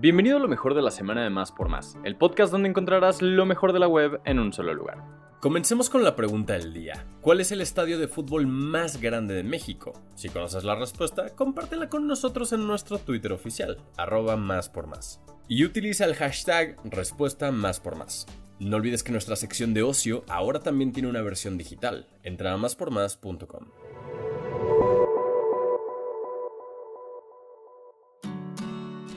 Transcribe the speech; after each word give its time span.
Bienvenido 0.00 0.36
a 0.36 0.40
lo 0.40 0.46
mejor 0.46 0.74
de 0.74 0.82
la 0.82 0.92
semana 0.92 1.24
de 1.24 1.30
Más 1.30 1.50
por 1.50 1.68
Más, 1.68 1.98
el 2.04 2.14
podcast 2.14 2.52
donde 2.52 2.68
encontrarás 2.68 3.20
lo 3.20 3.44
mejor 3.46 3.72
de 3.72 3.80
la 3.80 3.88
web 3.88 4.20
en 4.24 4.38
un 4.38 4.52
solo 4.52 4.72
lugar. 4.72 5.02
Comencemos 5.40 5.90
con 5.90 6.04
la 6.04 6.14
pregunta 6.14 6.52
del 6.52 6.72
día. 6.72 7.04
¿Cuál 7.20 7.40
es 7.40 7.50
el 7.50 7.60
estadio 7.60 7.98
de 7.98 8.06
fútbol 8.06 8.46
más 8.46 9.00
grande 9.00 9.34
de 9.34 9.42
México? 9.42 9.92
Si 10.14 10.28
conoces 10.28 10.62
la 10.62 10.76
respuesta, 10.76 11.30
compártela 11.34 11.88
con 11.88 12.06
nosotros 12.06 12.52
en 12.52 12.64
nuestro 12.64 12.98
Twitter 12.98 13.32
oficial, 13.32 13.78
arroba 13.96 14.36
más 14.36 14.68
por 14.68 14.86
más. 14.86 15.20
Y 15.48 15.64
utiliza 15.64 16.04
el 16.04 16.14
hashtag 16.14 16.76
respuesta 16.84 17.50
más 17.50 17.80
por 17.80 17.96
más. 17.96 18.24
No 18.60 18.76
olvides 18.76 19.02
que 19.02 19.10
nuestra 19.10 19.34
sección 19.34 19.74
de 19.74 19.82
ocio 19.82 20.22
ahora 20.28 20.60
también 20.60 20.92
tiene 20.92 21.08
una 21.08 21.22
versión 21.22 21.58
digital. 21.58 22.06
Entra 22.22 22.52
a 22.52 22.56
máspormás.com. 22.56 23.66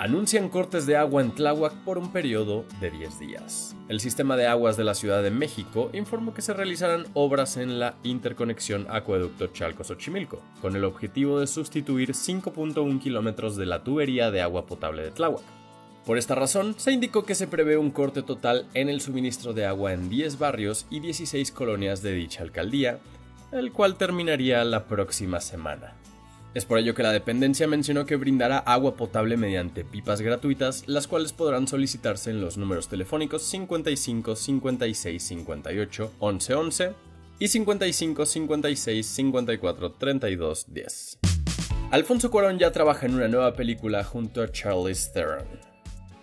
anuncian 0.01 0.49
cortes 0.49 0.87
de 0.87 0.97
agua 0.97 1.21
en 1.21 1.29
Tláhuac 1.29 1.75
por 1.83 1.99
un 1.99 2.11
periodo 2.11 2.65
de 2.79 2.89
10 2.89 3.19
días. 3.19 3.75
El 3.87 3.99
sistema 3.99 4.35
de 4.35 4.47
aguas 4.47 4.75
de 4.75 4.83
la 4.83 4.95
Ciudad 4.95 5.21
de 5.21 5.29
México 5.29 5.91
informó 5.93 6.33
que 6.33 6.41
se 6.41 6.55
realizarán 6.55 7.05
obras 7.13 7.55
en 7.55 7.77
la 7.77 7.93
interconexión 8.01 8.87
acueducto 8.89 9.53
Chalco-Xochimilco, 9.53 10.39
con 10.59 10.75
el 10.75 10.85
objetivo 10.85 11.39
de 11.39 11.45
sustituir 11.45 12.13
5.1 12.13 12.99
kilómetros 12.99 13.55
de 13.57 13.67
la 13.67 13.83
tubería 13.83 14.31
de 14.31 14.41
agua 14.41 14.65
potable 14.65 15.03
de 15.03 15.11
Tláhuac. 15.11 15.43
Por 16.03 16.17
esta 16.17 16.33
razón, 16.33 16.73
se 16.79 16.91
indicó 16.91 17.23
que 17.23 17.35
se 17.35 17.45
prevé 17.45 17.77
un 17.77 17.91
corte 17.91 18.23
total 18.23 18.65
en 18.73 18.89
el 18.89 19.01
suministro 19.01 19.53
de 19.53 19.67
agua 19.67 19.93
en 19.93 20.09
10 20.09 20.39
barrios 20.39 20.87
y 20.89 20.99
16 20.99 21.51
colonias 21.51 22.01
de 22.01 22.13
dicha 22.13 22.41
alcaldía, 22.41 22.97
el 23.51 23.71
cual 23.71 23.97
terminaría 23.97 24.63
la 24.63 24.85
próxima 24.85 25.39
semana. 25.41 25.93
Es 26.53 26.65
por 26.65 26.79
ello 26.79 26.93
que 26.93 27.03
la 27.03 27.13
dependencia 27.13 27.65
mencionó 27.65 28.05
que 28.05 28.17
brindará 28.17 28.57
agua 28.57 28.97
potable 28.97 29.37
mediante 29.37 29.85
pipas 29.85 30.19
gratuitas, 30.19 30.83
las 30.85 31.07
cuales 31.07 31.31
podrán 31.31 31.65
solicitarse 31.65 32.29
en 32.29 32.41
los 32.41 32.57
números 32.57 32.89
telefónicos 32.89 33.43
55 33.43 34.35
56 34.35 35.23
58 35.23 36.11
11 36.19 36.53
11 36.53 36.93
y 37.39 37.47
55 37.47 38.25
56 38.25 39.07
54 39.07 39.91
32 39.93 40.65
10. 40.67 41.19
Alfonso 41.91 42.29
Cuarón 42.29 42.59
ya 42.59 42.71
trabaja 42.71 43.05
en 43.05 43.15
una 43.15 43.29
nueva 43.29 43.53
película 43.53 44.03
junto 44.03 44.41
a 44.41 44.51
Charlize 44.51 45.11
Theron. 45.13 45.45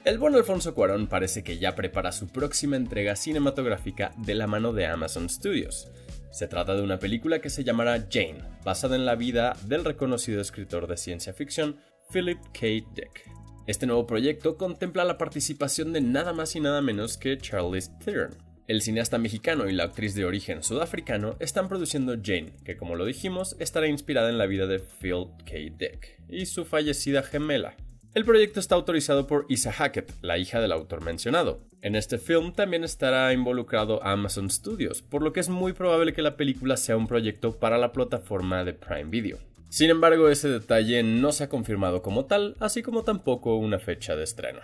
El 0.04 0.18
buen 0.18 0.34
Alfonso 0.34 0.74
Cuarón 0.74 1.06
parece 1.06 1.42
que 1.42 1.58
ya 1.58 1.74
prepara 1.74 2.12
su 2.12 2.28
próxima 2.28 2.76
entrega 2.76 3.16
cinematográfica 3.16 4.12
de 4.18 4.34
la 4.34 4.46
mano 4.46 4.72
de 4.72 4.86
Amazon 4.86 5.28
Studios. 5.28 5.90
Se 6.30 6.46
trata 6.46 6.74
de 6.74 6.82
una 6.82 6.98
película 6.98 7.40
que 7.40 7.50
se 7.50 7.64
llamará 7.64 8.06
Jane, 8.10 8.44
basada 8.64 8.96
en 8.96 9.06
la 9.06 9.14
vida 9.14 9.56
del 9.64 9.84
reconocido 9.84 10.40
escritor 10.40 10.86
de 10.86 10.96
ciencia 10.96 11.32
ficción 11.32 11.76
Philip 12.12 12.38
K. 12.52 12.66
Dick. 12.94 13.30
Este 13.66 13.86
nuevo 13.86 14.06
proyecto 14.06 14.56
contempla 14.56 15.04
la 15.04 15.18
participación 15.18 15.92
de 15.92 16.00
nada 16.00 16.32
más 16.32 16.54
y 16.56 16.60
nada 16.60 16.80
menos 16.80 17.16
que 17.16 17.38
Charlize 17.38 17.90
Theron. 18.04 18.36
El 18.66 18.82
cineasta 18.82 19.18
mexicano 19.18 19.68
y 19.68 19.72
la 19.72 19.84
actriz 19.84 20.14
de 20.14 20.26
origen 20.26 20.62
sudafricano 20.62 21.36
están 21.40 21.68
produciendo 21.68 22.14
Jane, 22.22 22.52
que 22.64 22.76
como 22.76 22.96
lo 22.96 23.06
dijimos 23.06 23.56
estará 23.58 23.88
inspirada 23.88 24.28
en 24.28 24.38
la 24.38 24.46
vida 24.46 24.66
de 24.66 24.78
Phil 24.78 25.28
K. 25.46 25.54
Dick 25.78 26.20
y 26.28 26.46
su 26.46 26.66
fallecida 26.66 27.22
gemela, 27.22 27.74
el 28.14 28.24
proyecto 28.24 28.58
está 28.58 28.74
autorizado 28.74 29.26
por 29.26 29.44
Isa 29.48 29.70
Hackett, 29.70 30.12
la 30.22 30.38
hija 30.38 30.60
del 30.60 30.72
autor 30.72 31.04
mencionado. 31.04 31.67
En 31.80 31.94
este 31.94 32.18
film 32.18 32.52
también 32.52 32.82
estará 32.82 33.32
involucrado 33.32 34.02
Amazon 34.02 34.50
Studios, 34.50 35.00
por 35.00 35.22
lo 35.22 35.32
que 35.32 35.38
es 35.38 35.48
muy 35.48 35.72
probable 35.72 36.12
que 36.12 36.22
la 36.22 36.36
película 36.36 36.76
sea 36.76 36.96
un 36.96 37.06
proyecto 37.06 37.56
para 37.56 37.78
la 37.78 37.92
plataforma 37.92 38.64
de 38.64 38.72
Prime 38.72 39.04
Video. 39.04 39.38
Sin 39.68 39.88
embargo, 39.90 40.28
ese 40.28 40.48
detalle 40.48 41.04
no 41.04 41.30
se 41.30 41.44
ha 41.44 41.48
confirmado 41.48 42.02
como 42.02 42.24
tal, 42.24 42.56
así 42.58 42.82
como 42.82 43.04
tampoco 43.04 43.56
una 43.56 43.78
fecha 43.78 44.16
de 44.16 44.24
estreno. 44.24 44.60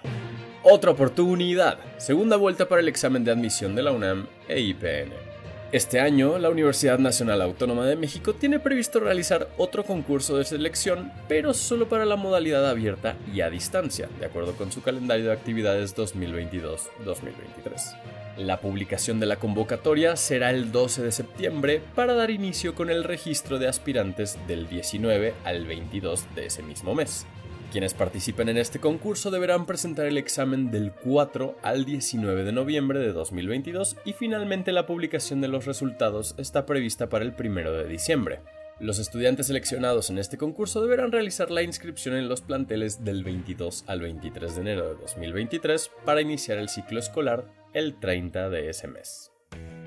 Otra 0.64 0.90
oportunidad, 0.90 1.78
segunda 1.98 2.36
vuelta 2.36 2.68
para 2.68 2.80
el 2.80 2.88
examen 2.88 3.22
de 3.22 3.30
admisión 3.30 3.76
de 3.76 3.82
la 3.82 3.92
UNAM 3.92 4.26
e 4.48 4.60
IPN. 4.60 5.33
Este 5.74 5.98
año, 5.98 6.38
la 6.38 6.50
Universidad 6.50 7.00
Nacional 7.00 7.42
Autónoma 7.42 7.84
de 7.84 7.96
México 7.96 8.32
tiene 8.32 8.60
previsto 8.60 9.00
realizar 9.00 9.48
otro 9.56 9.82
concurso 9.82 10.36
de 10.36 10.44
selección, 10.44 11.10
pero 11.26 11.52
solo 11.52 11.88
para 11.88 12.04
la 12.04 12.14
modalidad 12.14 12.70
abierta 12.70 13.16
y 13.34 13.40
a 13.40 13.50
distancia, 13.50 14.08
de 14.20 14.26
acuerdo 14.26 14.52
con 14.52 14.70
su 14.70 14.82
calendario 14.82 15.24
de 15.24 15.32
actividades 15.32 15.96
2022-2023. 15.96 18.36
La 18.36 18.60
publicación 18.60 19.18
de 19.18 19.26
la 19.26 19.34
convocatoria 19.34 20.14
será 20.14 20.50
el 20.50 20.70
12 20.70 21.02
de 21.02 21.10
septiembre 21.10 21.82
para 21.96 22.14
dar 22.14 22.30
inicio 22.30 22.76
con 22.76 22.88
el 22.88 23.02
registro 23.02 23.58
de 23.58 23.66
aspirantes 23.66 24.38
del 24.46 24.68
19 24.68 25.34
al 25.42 25.66
22 25.66 26.36
de 26.36 26.46
ese 26.46 26.62
mismo 26.62 26.94
mes. 26.94 27.26
Quienes 27.74 27.92
participen 27.92 28.48
en 28.48 28.56
este 28.56 28.78
concurso 28.78 29.32
deberán 29.32 29.66
presentar 29.66 30.06
el 30.06 30.16
examen 30.16 30.70
del 30.70 30.92
4 30.92 31.56
al 31.60 31.84
19 31.84 32.44
de 32.44 32.52
noviembre 32.52 33.00
de 33.00 33.12
2022 33.12 33.96
y 34.04 34.12
finalmente 34.12 34.70
la 34.70 34.86
publicación 34.86 35.40
de 35.40 35.48
los 35.48 35.64
resultados 35.64 36.36
está 36.38 36.66
prevista 36.66 37.08
para 37.08 37.24
el 37.24 37.34
1 37.36 37.72
de 37.72 37.88
diciembre. 37.88 38.42
Los 38.78 39.00
estudiantes 39.00 39.48
seleccionados 39.48 40.08
en 40.08 40.18
este 40.18 40.38
concurso 40.38 40.82
deberán 40.82 41.10
realizar 41.10 41.50
la 41.50 41.62
inscripción 41.62 42.14
en 42.14 42.28
los 42.28 42.42
planteles 42.42 43.04
del 43.04 43.24
22 43.24 43.82
al 43.88 44.02
23 44.02 44.54
de 44.54 44.60
enero 44.60 44.90
de 44.90 44.94
2023 44.94 45.90
para 46.04 46.20
iniciar 46.20 46.58
el 46.58 46.68
ciclo 46.68 47.00
escolar 47.00 47.44
el 47.72 47.98
30 47.98 48.50
de 48.50 48.70
ese 48.70 48.86
mes. 48.86 49.32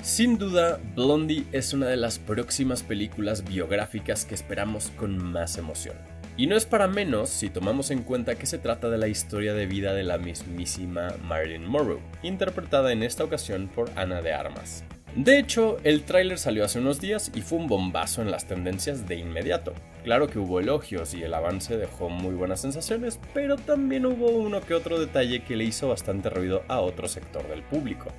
Sin 0.03 0.37
duda, 0.37 0.77
Blondie 0.93 1.45
es 1.53 1.71
una 1.71 1.87
de 1.87 1.95
las 1.95 2.19
próximas 2.19 2.83
películas 2.83 3.47
biográficas 3.47 4.25
que 4.25 4.35
esperamos 4.35 4.91
con 4.97 5.17
más 5.23 5.57
emoción. 5.57 6.16
Y 6.39 6.45
no 6.45 6.55
es 6.55 6.67
para 6.67 6.87
menos 6.87 7.31
si 7.31 7.49
tomamos 7.49 7.89
en 7.89 8.03
cuenta 8.03 8.35
que 8.35 8.45
se 8.45 8.59
trata 8.59 8.89
de 8.91 8.99
la 8.99 9.07
historia 9.07 9.55
de 9.55 9.65
vida 9.65 9.95
de 9.95 10.03
la 10.03 10.19
mismísima 10.19 11.07
Marilyn 11.23 11.65
Monroe, 11.65 11.99
interpretada 12.21 12.91
en 12.91 13.01
esta 13.01 13.23
ocasión 13.23 13.67
por 13.67 13.89
Ana 13.95 14.21
de 14.21 14.33
Armas. 14.33 14.83
De 15.15 15.39
hecho, 15.39 15.79
el 15.83 16.03
tráiler 16.03 16.37
salió 16.37 16.63
hace 16.63 16.77
unos 16.77 17.01
días 17.01 17.31
y 17.33 17.41
fue 17.41 17.57
un 17.57 17.65
bombazo 17.65 18.21
en 18.21 18.29
las 18.29 18.45
tendencias 18.45 19.07
de 19.07 19.15
inmediato. 19.15 19.73
Claro 20.03 20.27
que 20.27 20.37
hubo 20.37 20.59
elogios 20.59 21.15
y 21.15 21.23
el 21.23 21.33
avance 21.33 21.75
dejó 21.75 22.07
muy 22.07 22.35
buenas 22.35 22.61
sensaciones, 22.61 23.19
pero 23.33 23.55
también 23.55 24.05
hubo 24.05 24.27
uno 24.29 24.61
que 24.61 24.75
otro 24.75 24.99
detalle 24.99 25.43
que 25.43 25.55
le 25.55 25.63
hizo 25.63 25.89
bastante 25.89 26.29
ruido 26.29 26.61
a 26.67 26.81
otro 26.81 27.07
sector 27.07 27.47
del 27.49 27.63
público. 27.63 28.11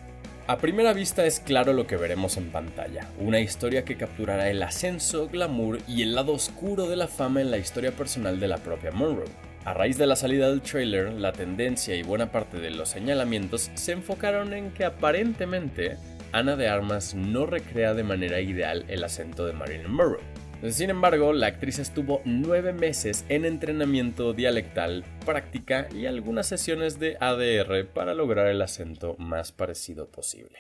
A 0.49 0.57
primera 0.57 0.95
vista 0.95 1.27
es 1.27 1.41
claro 1.41 1.75
lo 1.75 1.87
que 1.87 1.99
veremos 1.99 2.39
en 2.39 2.51
pantalla, 2.51 3.07
una 3.19 3.39
historia 3.39 3.85
que 3.85 3.99
capturará 3.99 4.49
el 4.49 4.63
ascenso, 4.63 5.29
glamour 5.29 5.79
y 5.87 6.01
el 6.01 6.15
lado 6.15 6.33
oscuro 6.33 6.87
de 6.87 6.97
la 6.97 7.07
fama 7.07 7.43
en 7.43 7.51
la 7.51 7.59
historia 7.59 7.93
personal 7.93 8.41
de 8.41 8.49
la 8.49 8.57
propia 8.57 8.91
Monroe. 8.91 9.29
A 9.67 9.75
raíz 9.75 9.99
de 9.99 10.07
la 10.07 10.17
salida 10.17 10.49
del 10.49 10.63
trailer, 10.63 11.13
la 11.13 11.33
tendencia 11.33 11.95
y 11.97 12.03
buena 12.03 12.33
parte 12.33 12.61
de 12.61 12.71
los 12.71 12.89
señalamientos 12.89 13.71
se 13.75 13.93
enfocaron 13.93 14.55
en 14.55 14.71
que 14.71 14.87
aparentemente 14.87 15.99
Ana 16.33 16.57
de 16.57 16.69
Armas 16.69 17.15
no 17.15 17.45
recrea 17.45 17.93
de 17.93 18.05
manera 18.05 18.41
ideal 18.41 18.87
el 18.89 19.05
acento 19.05 19.45
de 19.45 19.53
Marilyn 19.53 19.91
Monroe. 19.91 20.38
Sin 20.67 20.91
embargo, 20.91 21.33
la 21.33 21.47
actriz 21.47 21.79
estuvo 21.79 22.21
nueve 22.25 22.73
meses 22.73 23.25
en 23.29 23.45
entrenamiento 23.45 24.33
dialectal, 24.33 25.05
práctica 25.25 25.89
y 25.95 26.07
algunas 26.07 26.49
sesiones 26.49 26.99
de 26.99 27.17
ADR 27.21 27.87
para 27.87 28.13
lograr 28.13 28.49
el 28.49 28.61
acento 28.61 29.15
más 29.19 29.53
parecido 29.53 30.11
posible. 30.11 30.59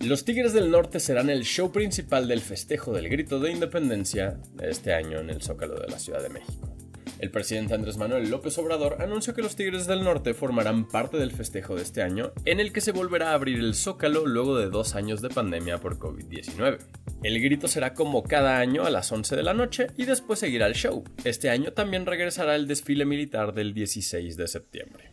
Los 0.00 0.24
Tigres 0.24 0.54
del 0.54 0.70
Norte 0.70 1.00
serán 1.00 1.28
el 1.28 1.44
show 1.44 1.70
principal 1.70 2.28
del 2.28 2.40
festejo 2.40 2.92
del 2.92 3.10
grito 3.10 3.38
de 3.38 3.52
independencia 3.52 4.38
de 4.54 4.70
este 4.70 4.94
año 4.94 5.18
en 5.18 5.28
el 5.28 5.42
Zócalo 5.42 5.78
de 5.78 5.88
la 5.88 5.98
Ciudad 5.98 6.22
de 6.22 6.30
México. 6.30 6.76
El 7.18 7.30
presidente 7.30 7.74
Andrés 7.74 7.96
Manuel 7.96 8.30
López 8.30 8.56
Obrador 8.58 9.02
anunció 9.02 9.34
que 9.34 9.42
los 9.42 9.56
Tigres 9.56 9.86
del 9.86 10.04
Norte 10.04 10.34
formarán 10.34 10.86
parte 10.86 11.16
del 11.16 11.32
festejo 11.32 11.74
de 11.74 11.82
este 11.82 12.02
año, 12.02 12.32
en 12.44 12.60
el 12.60 12.72
que 12.72 12.82
se 12.82 12.92
volverá 12.92 13.30
a 13.30 13.34
abrir 13.34 13.58
el 13.58 13.74
Zócalo 13.74 14.26
luego 14.26 14.58
de 14.58 14.68
dos 14.68 14.94
años 14.94 15.22
de 15.22 15.30
pandemia 15.30 15.78
por 15.78 15.98
COVID-19. 15.98 16.78
El 17.22 17.40
grito 17.40 17.66
será 17.66 17.94
como 17.94 18.22
cada 18.22 18.58
año 18.58 18.84
a 18.84 18.90
las 18.90 19.10
11 19.10 19.36
de 19.36 19.42
la 19.42 19.54
noche 19.54 19.88
y 19.96 20.04
después 20.04 20.38
seguirá 20.38 20.66
el 20.66 20.74
show. 20.74 21.02
Este 21.24 21.50
año 21.50 21.72
también 21.72 22.06
regresará 22.06 22.54
el 22.54 22.68
desfile 22.68 23.04
militar 23.04 23.54
del 23.54 23.74
16 23.74 24.36
de 24.36 24.46
septiembre. 24.46 25.10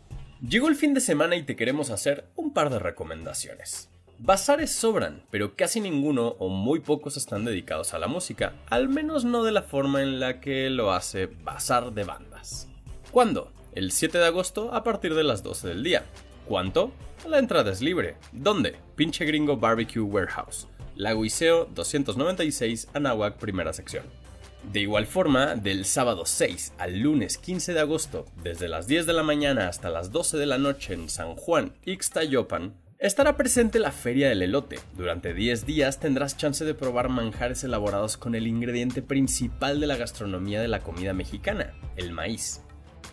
Llegó 0.47 0.67
el 0.67 0.75
fin 0.75 0.93
de 0.93 0.99
semana 0.99 1.35
y 1.37 1.43
te 1.43 1.55
queremos 1.55 1.89
hacer 1.89 2.25
un 2.35 2.53
par 2.53 2.69
de 2.69 2.79
recomendaciones. 2.79 3.89
Bazares 4.19 4.71
sobran, 4.71 5.23
pero 5.31 5.55
casi 5.55 5.81
ninguno 5.81 6.35
o 6.39 6.49
muy 6.49 6.81
pocos 6.81 7.17
están 7.17 7.45
dedicados 7.45 7.93
a 7.93 7.99
la 7.99 8.07
música, 8.07 8.53
al 8.69 8.89
menos 8.89 9.25
no 9.25 9.43
de 9.43 9.51
la 9.51 9.63
forma 9.63 10.01
en 10.01 10.19
la 10.19 10.39
que 10.39 10.69
lo 10.69 10.91
hace 10.93 11.25
Bazar 11.25 11.93
de 11.93 12.03
Bandas. 12.03 12.67
¿Cuándo? 13.11 13.51
El 13.73 13.91
7 13.91 14.17
de 14.17 14.25
agosto 14.25 14.73
a 14.73 14.83
partir 14.83 15.15
de 15.15 15.23
las 15.23 15.43
12 15.43 15.69
del 15.69 15.83
día. 15.83 16.03
¿Cuánto? 16.45 16.91
La 17.27 17.39
entrada 17.39 17.71
es 17.71 17.81
libre. 17.81 18.17
¿Dónde? 18.31 18.75
Pinche 18.95 19.25
Gringo 19.25 19.57
Barbecue 19.57 20.01
Warehouse. 20.01 20.67
Lago 20.95 21.25
Iseo 21.25 21.65
296, 21.65 22.89
Anáhuac, 22.93 23.37
primera 23.37 23.73
sección. 23.73 24.05
De 24.71 24.79
igual 24.79 25.07
forma, 25.07 25.55
del 25.55 25.85
sábado 25.85 26.25
6 26.25 26.73
al 26.77 26.99
lunes 26.99 27.37
15 27.37 27.73
de 27.73 27.79
agosto, 27.79 28.25
desde 28.43 28.69
las 28.69 28.87
10 28.87 29.05
de 29.05 29.13
la 29.13 29.23
mañana 29.23 29.67
hasta 29.67 29.89
las 29.89 30.11
12 30.11 30.37
de 30.37 30.45
la 30.45 30.57
noche 30.57 30.93
en 30.93 31.09
San 31.09 31.35
Juan, 31.35 31.73
Ixtayopan, 31.85 32.73
Estará 33.03 33.35
presente 33.35 33.79
la 33.79 33.91
Feria 33.91 34.29
del 34.29 34.43
Elote. 34.43 34.79
Durante 34.95 35.33
10 35.33 35.65
días 35.65 35.99
tendrás 35.99 36.37
chance 36.37 36.63
de 36.63 36.73
probar 36.73 37.09
manjares 37.09 37.65
elaborados 37.65 38.15
con 38.15 38.33
el 38.33 38.47
ingrediente 38.47 39.01
principal 39.01 39.81
de 39.81 39.87
la 39.87 39.97
gastronomía 39.97 40.61
de 40.61 40.69
la 40.69 40.79
comida 40.79 41.11
mexicana, 41.11 41.73
el 41.97 42.13
maíz. 42.13 42.61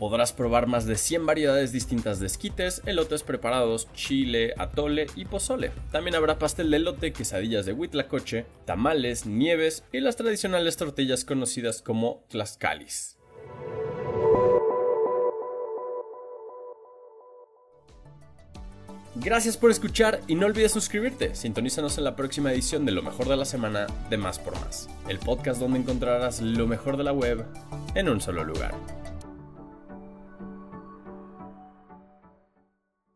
Podrás 0.00 0.32
probar 0.32 0.66
más 0.66 0.86
de 0.86 0.96
100 0.96 1.26
variedades 1.26 1.72
distintas 1.72 2.20
de 2.20 2.26
esquites, 2.26 2.80
elotes 2.86 3.22
preparados, 3.22 3.86
chile, 3.92 4.54
atole 4.56 5.08
y 5.14 5.26
pozole. 5.26 5.72
También 5.92 6.14
habrá 6.14 6.38
pastel 6.38 6.70
de 6.70 6.78
elote, 6.78 7.12
quesadillas 7.12 7.66
de 7.66 7.74
huitlacoche, 7.74 8.46
tamales, 8.64 9.26
nieves 9.26 9.84
y 9.92 10.00
las 10.00 10.16
tradicionales 10.16 10.78
tortillas 10.78 11.26
conocidas 11.26 11.82
como 11.82 12.24
tlaxcalis. 12.28 13.18
Gracias 19.16 19.58
por 19.58 19.70
escuchar 19.70 20.22
y 20.28 20.34
no 20.34 20.46
olvides 20.46 20.72
suscribirte. 20.72 21.34
Sintonízanos 21.34 21.98
en 21.98 22.04
la 22.04 22.16
próxima 22.16 22.54
edición 22.54 22.86
de 22.86 22.92
Lo 22.92 23.02
mejor 23.02 23.28
de 23.28 23.36
la 23.36 23.44
semana 23.44 23.86
de 24.08 24.16
Más 24.16 24.38
por 24.38 24.58
Más, 24.60 24.88
el 25.10 25.18
podcast 25.18 25.60
donde 25.60 25.80
encontrarás 25.80 26.40
lo 26.40 26.66
mejor 26.66 26.96
de 26.96 27.04
la 27.04 27.12
web 27.12 27.44
en 27.94 28.08
un 28.08 28.22
solo 28.22 28.44
lugar. 28.44 28.72